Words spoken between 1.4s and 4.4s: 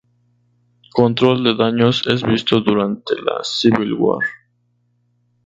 de Daños es visto durante la "Civil War".